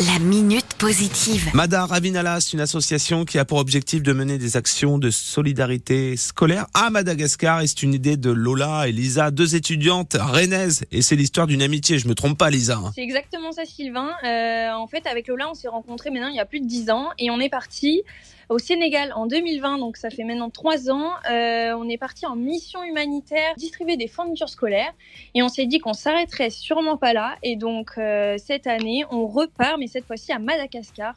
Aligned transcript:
La 0.00 0.18
minute 0.18 0.73
positive. 0.84 1.50
Mada 1.54 1.86
Ravinala, 1.86 2.40
c'est 2.40 2.52
une 2.52 2.60
association 2.60 3.24
qui 3.24 3.38
a 3.38 3.46
pour 3.46 3.56
objectif 3.56 4.02
de 4.02 4.12
mener 4.12 4.36
des 4.36 4.58
actions 4.58 4.98
de 4.98 5.10
solidarité 5.10 6.14
scolaire 6.18 6.66
à 6.74 6.90
Madagascar 6.90 7.62
et 7.62 7.66
c'est 7.66 7.82
une 7.82 7.94
idée 7.94 8.18
de 8.18 8.30
Lola 8.30 8.86
et 8.86 8.92
Lisa, 8.92 9.30
deux 9.30 9.56
étudiantes 9.56 10.14
rennaises 10.20 10.84
et 10.92 11.00
c'est 11.00 11.16
l'histoire 11.16 11.46
d'une 11.46 11.62
amitié, 11.62 11.98
je 11.98 12.06
me 12.06 12.14
trompe 12.14 12.36
pas 12.36 12.50
Lisa. 12.50 12.76
hein. 12.76 12.92
C'est 12.94 13.00
exactement 13.02 13.50
ça, 13.52 13.64
Sylvain. 13.64 14.10
Euh, 14.24 14.72
en 14.72 14.86
fait, 14.86 15.06
avec 15.06 15.26
Lola, 15.26 15.48
on 15.48 15.54
s'est 15.54 15.68
rencontrés 15.68 16.10
maintenant 16.10 16.28
il 16.28 16.36
y 16.36 16.40
a 16.40 16.44
plus 16.44 16.60
de 16.60 16.66
10 16.66 16.90
ans 16.90 17.08
et 17.18 17.30
on 17.30 17.40
est 17.40 17.48
parti 17.48 18.02
au 18.50 18.58
Sénégal 18.58 19.10
en 19.14 19.26
2020, 19.26 19.78
donc 19.78 19.96
ça 19.96 20.10
fait 20.10 20.24
maintenant 20.24 20.50
3 20.50 20.90
ans. 20.90 21.12
Euh, 21.30 21.72
on 21.78 21.88
est 21.88 21.96
parti 21.96 22.26
en 22.26 22.36
mission 22.36 22.82
humanitaire, 22.84 23.54
distribuer 23.56 23.96
des 23.96 24.06
fournitures 24.06 24.50
scolaires 24.50 24.92
et 25.34 25.42
on 25.42 25.48
s'est 25.48 25.64
dit 25.64 25.78
qu'on 25.78 25.94
s'arrêterait 25.94 26.50
sûrement 26.50 26.98
pas 26.98 27.14
là. 27.14 27.36
Et 27.42 27.56
donc 27.56 27.92
euh, 27.96 28.36
cette 28.38 28.66
année, 28.66 29.04
on 29.10 29.26
repart, 29.26 29.78
mais 29.78 29.86
cette 29.86 30.04
fois-ci 30.04 30.30
à 30.32 30.38
Madagascar. 30.38 30.73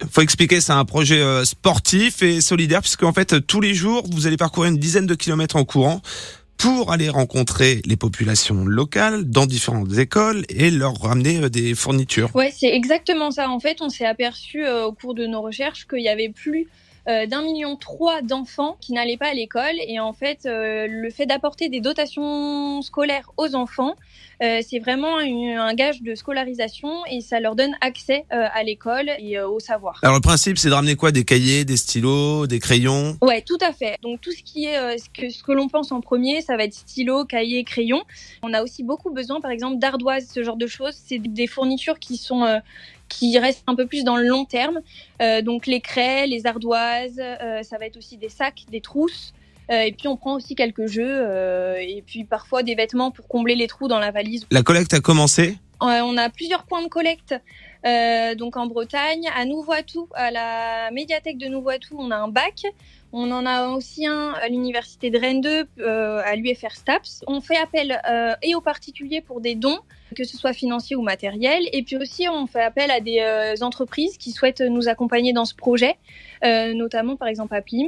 Faut 0.09 0.21
expliquer, 0.21 0.61
c'est 0.61 0.73
un 0.73 0.85
projet 0.85 1.21
euh, 1.21 1.45
sportif 1.45 2.21
et 2.21 2.41
solidaire 2.41 2.81
puisque 2.81 3.03
en 3.03 3.13
fait 3.13 3.45
tous 3.45 3.61
les 3.61 3.73
jours 3.73 4.03
vous 4.11 4.27
allez 4.27 4.37
parcourir 4.37 4.71
une 4.71 4.77
dizaine 4.77 5.05
de 5.05 5.15
kilomètres 5.15 5.55
en 5.55 5.65
courant 5.65 6.01
pour 6.57 6.91
aller 6.91 7.09
rencontrer 7.09 7.81
les 7.85 7.97
populations 7.97 8.65
locales 8.65 9.25
dans 9.25 9.45
différentes 9.45 9.97
écoles 9.97 10.43
et 10.49 10.71
leur 10.71 10.99
ramener 10.99 11.37
euh, 11.43 11.49
des 11.49 11.75
fournitures. 11.75 12.35
Ouais, 12.35 12.51
c'est 12.55 12.73
exactement 12.73 13.31
ça. 13.31 13.49
En 13.49 13.59
fait, 13.59 13.77
on 13.81 13.89
s'est 13.89 14.05
aperçu 14.05 14.65
euh, 14.65 14.85
au 14.85 14.91
cours 14.91 15.13
de 15.13 15.25
nos 15.27 15.41
recherches 15.41 15.87
qu'il 15.87 16.01
y 16.01 16.09
avait 16.09 16.29
plus 16.29 16.67
d'un 17.07 17.41
million 17.41 17.75
trois 17.77 18.21
d'enfants 18.21 18.75
qui 18.81 18.91
n'allaient 18.93 19.17
pas 19.17 19.29
à 19.29 19.33
l'école 19.33 19.75
et 19.87 19.99
en 19.99 20.11
fait 20.13 20.45
euh, 20.45 20.87
le 20.89 21.09
fait 21.09 21.25
d'apporter 21.25 21.69
des 21.69 21.79
dotations 21.79 22.81
scolaires 22.81 23.31
aux 23.37 23.55
enfants 23.55 23.95
euh, 24.43 24.59
c'est 24.67 24.77
vraiment 24.79 25.19
une- 25.19 25.57
un 25.57 25.73
gage 25.73 26.03
de 26.03 26.13
scolarisation 26.13 26.91
et 27.09 27.21
ça 27.21 27.39
leur 27.39 27.55
donne 27.55 27.75
accès 27.81 28.25
euh, 28.31 28.45
à 28.53 28.61
l'école 28.63 29.09
et 29.17 29.37
euh, 29.39 29.47
au 29.49 29.59
savoir. 29.59 29.99
Alors 30.03 30.15
le 30.15 30.21
principe 30.21 30.57
c'est 30.59 30.69
de 30.69 30.73
ramener 30.75 30.95
quoi? 30.95 31.11
Des 31.11 31.23
cahiers, 31.25 31.65
des 31.65 31.77
stylos, 31.77 32.45
des 32.45 32.59
crayons? 32.59 33.17
Ouais, 33.21 33.41
tout 33.41 33.57
à 33.61 33.73
fait. 33.73 33.97
Donc 34.03 34.21
tout 34.21 34.31
ce 34.31 34.43
qui 34.43 34.65
est 34.65 34.77
euh, 34.77 34.95
ce 34.97 35.09
que 35.09 35.29
ce 35.31 35.41
que 35.41 35.51
l'on 35.53 35.69
pense 35.69 35.91
en 35.91 36.01
premier, 36.01 36.41
ça 36.41 36.55
va 36.55 36.65
être 36.65 36.73
stylo, 36.75 37.25
cahier, 37.25 37.63
crayon. 37.63 38.03
On 38.43 38.53
a 38.53 38.61
aussi 38.61 38.83
beaucoup 38.83 39.11
besoin, 39.11 39.41
par 39.41 39.49
exemple, 39.49 39.79
d'ardoises, 39.79 40.27
ce 40.31 40.43
genre 40.43 40.55
de 40.57 40.67
choses. 40.67 40.95
C'est 41.05 41.17
des 41.19 41.47
fournitures 41.47 41.97
qui 41.97 42.17
sont 42.17 42.43
euh, 42.43 42.59
qui 43.07 43.37
restent 43.39 43.63
un 43.67 43.75
peu 43.75 43.85
plus 43.85 44.03
dans 44.03 44.17
le 44.17 44.27
long 44.27 44.45
terme. 44.45 44.81
Euh, 45.21 45.41
donc 45.41 45.67
les 45.67 45.81
craies, 45.81 46.27
les 46.27 46.45
ardoises, 46.45 47.19
euh, 47.19 47.63
ça 47.63 47.77
va 47.77 47.85
être 47.85 47.97
aussi 47.97 48.17
des 48.17 48.29
sacs, 48.29 48.65
des 48.69 48.81
trousses. 48.81 49.33
Euh, 49.69 49.81
et 49.81 49.91
puis 49.91 50.07
on 50.07 50.15
prend 50.15 50.35
aussi 50.35 50.55
quelques 50.55 50.87
jeux 50.87 51.25
et 51.79 52.01
puis 52.05 52.23
parfois 52.23 52.63
des 52.63 52.75
vêtements 52.75 53.11
pour 53.11 53.27
combler 53.27 53.55
les 53.55 53.67
trous 53.67 53.89
dans 53.89 53.99
la 53.99 54.11
valise. 54.11 54.45
La 54.49 54.63
collecte 54.63 54.93
a 54.93 55.01
commencé? 55.01 55.57
On 55.81 56.17
a 56.17 56.29
plusieurs 56.29 56.63
points 56.63 56.81
de 56.81 56.87
collecte. 56.87 57.35
Donc 58.37 58.57
en 58.57 58.65
Bretagne, 58.65 59.29
à 59.35 59.45
Nouvoitou, 59.45 60.07
à 60.13 60.31
la 60.31 60.89
médiathèque 60.91 61.37
de 61.37 61.47
Nouvoitou, 61.47 61.97
on 61.99 62.11
a 62.11 62.15
un 62.15 62.29
bac. 62.29 62.63
On 63.13 63.31
en 63.31 63.45
a 63.45 63.69
aussi 63.69 64.05
un 64.05 64.33
à 64.33 64.49
l'université 64.49 65.09
de 65.09 65.17
Rennes 65.17 65.41
2, 65.41 65.65
euh, 65.79 66.21
à 66.25 66.35
l'UFR 66.35 66.71
STAPS. 66.71 67.23
On 67.27 67.39
fait 67.39 67.57
appel 67.57 68.01
euh, 68.09 68.33
et 68.43 68.53
aux 68.53 68.61
particuliers 68.61 69.21
pour 69.21 69.39
des 69.39 69.55
dons, 69.55 69.79
que 70.15 70.25
ce 70.25 70.37
soit 70.37 70.53
financiers 70.53 70.95
ou 70.95 71.01
matériels. 71.01 71.63
Et 71.71 71.83
puis 71.83 71.95
aussi, 71.95 72.27
on 72.27 72.47
fait 72.47 72.61
appel 72.61 72.91
à 72.91 72.99
des 72.99 73.19
euh, 73.19 73.55
entreprises 73.61 74.17
qui 74.17 74.31
souhaitent 74.31 74.61
nous 74.61 74.89
accompagner 74.89 75.31
dans 75.31 75.45
ce 75.45 75.55
projet, 75.55 75.95
notamment 76.43 77.15
par 77.15 77.29
exemple 77.29 77.55
à 77.55 77.61
PIM. 77.61 77.87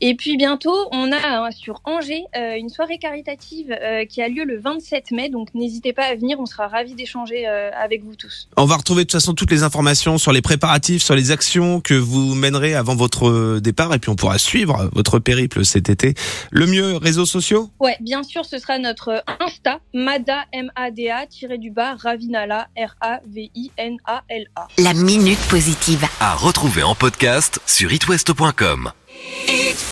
Et 0.00 0.16
puis 0.16 0.36
bientôt, 0.36 0.74
on 0.90 1.12
a 1.12 1.46
euh, 1.46 1.50
sur 1.52 1.80
Angers 1.84 2.24
une 2.34 2.68
soirée 2.68 2.98
caritative 2.98 3.76
qui 4.08 4.20
a 4.20 4.28
lieu 4.28 4.44
le 4.44 4.58
27 4.58 5.12
mai. 5.12 5.28
Donc 5.28 5.54
n'hésitez 5.54 5.92
pas 5.92 6.04
à 6.04 6.14
venir, 6.14 6.40
on 6.40 6.46
sera 6.46 6.68
ravis 6.68 6.94
d'échanger 6.94 7.46
avec 7.46 8.02
vous 8.02 8.16
tous. 8.16 8.48
On 8.56 8.64
va 8.64 8.76
retrouver 8.76 9.04
de 9.04 9.08
toute 9.08 9.20
façon 9.20 9.34
toutes 9.34 9.50
les 9.50 9.62
informations 9.62 10.18
sur 10.18 10.32
les 10.32 10.42
préparatifs, 10.42 11.02
sur 11.02 11.14
les 11.14 11.30
actions 11.30 11.80
que 11.80 11.94
vous 11.94 12.34
mènerez 12.34 12.74
avant 12.74 12.96
votre 12.96 13.60
départ 13.60 13.94
et 13.94 13.98
puis 13.98 14.10
on 14.10 14.16
pourra 14.16 14.38
suivre 14.54 14.88
votre 14.92 15.18
périple 15.18 15.64
cet 15.64 15.88
été. 15.88 16.14
Le 16.52 16.66
mieux, 16.66 16.96
réseaux 16.96 17.26
sociaux? 17.26 17.70
Ouais, 17.80 17.96
bien 18.00 18.22
sûr, 18.22 18.44
ce 18.44 18.58
sera 18.58 18.78
notre 18.78 19.24
Insta, 19.40 19.80
Mada, 19.92 20.44
M-A-D-A, 20.52 21.26
tiré 21.26 21.58
du 21.58 21.72
bas, 21.72 21.96
Ravinala, 21.96 22.68
R-A-V-I-N-A-L-A. 22.76 24.68
La 24.78 24.94
minute 24.94 25.40
positive. 25.50 26.06
À 26.20 26.36
retrouver 26.36 26.84
en 26.84 26.94
podcast 26.94 27.58
sur 27.66 27.92
itwest.com. 27.92 28.92